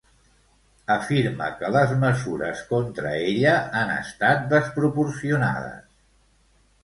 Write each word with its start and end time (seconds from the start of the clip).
Afirma 0.93 1.49
que 1.57 1.67
les 1.75 1.91
mesures 2.03 2.63
contra 2.71 3.11
ella 3.33 3.53
han 3.81 3.93
estat 3.97 4.49
desproporcionades. 4.55 5.85